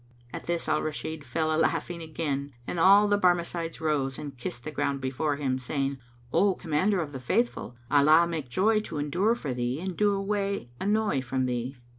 [0.33, 4.63] At this Al Rashid fell a laughing again and all the Barmecides rose and kissed
[4.63, 5.99] the ground before him, saying,
[6.33, 10.69] "O Commander of the Faithful, Allah make joy to endure for thee and do away
[10.79, 11.75] annoy from thee!